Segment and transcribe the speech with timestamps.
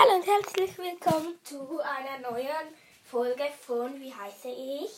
[0.00, 4.92] Hallo und herzlich willkommen zu einer neuen Folge von Wie heiße ich?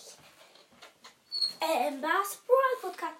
[1.59, 3.15] Ambers Brawl Podcast.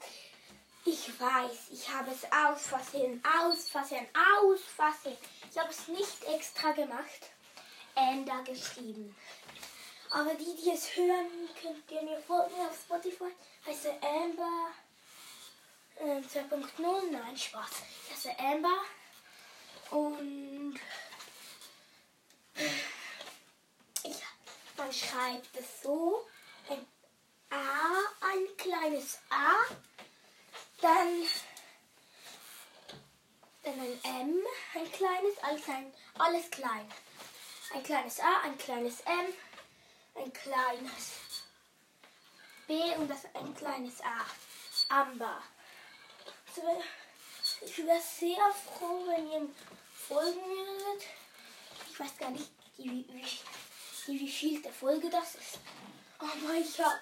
[0.85, 5.17] Ich weiß, ich habe es aus Versehen, aus Versehen, aus Versehen.
[5.51, 7.31] Ich habe es nicht extra gemacht.
[7.95, 9.17] Ender geschrieben.
[10.11, 13.33] Aber die, die es hören, könnt ihr mir folgen auf Spotify.
[13.67, 14.71] Heiße Amber
[15.97, 17.11] äh, 2.0.
[17.11, 17.71] Nein, Spaß.
[18.05, 18.83] Ich heiße Amber.
[19.93, 20.79] Und
[24.05, 24.23] ich,
[24.81, 26.27] man schreibt es so.
[26.69, 26.87] Ein
[27.51, 29.75] A, ein kleines A.
[30.81, 31.27] Dann,
[33.63, 34.37] dann ein M,
[34.75, 36.91] ein kleines, alles, ein, alles klein.
[37.75, 39.27] Ein kleines A, ein kleines M,
[40.15, 41.13] ein kleines
[42.67, 44.25] B und das ein kleines A.
[44.89, 45.43] Amber.
[47.63, 49.49] Ich wäre sehr froh, wenn ihr
[49.93, 51.07] folgen würdet.
[51.91, 53.25] Ich weiß gar nicht, wie, wie,
[54.11, 55.59] wie, viel der Folge das ist.
[56.19, 57.01] Aber ich habe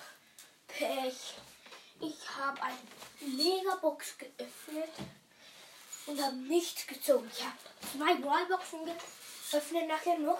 [0.68, 1.34] Pech.
[2.00, 2.78] Ich habe eine
[3.20, 4.90] Megabox geöffnet
[6.06, 7.28] und habe nichts gezogen.
[7.32, 7.56] Ich habe
[7.92, 10.38] zwei Wallboxen geöffnet, nachher noch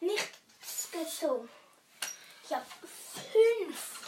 [0.00, 1.48] nichts gezogen.
[2.44, 2.66] Ich habe
[3.32, 4.00] fünf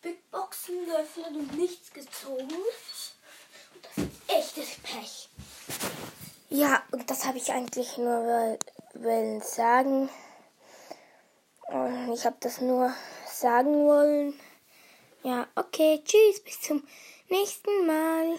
[0.00, 2.48] Big Boxen geöffnet und nichts gezogen.
[3.74, 5.28] Und das ist echtes Pech.
[6.50, 8.58] Ja, und das habe ich eigentlich nur
[8.94, 10.08] weil sagen.
[11.68, 12.92] Und ich habe das nur
[13.26, 14.32] sagen wollen.
[15.22, 16.82] Ja, okay, tschüss, bis zum
[17.28, 18.38] nächsten Mal.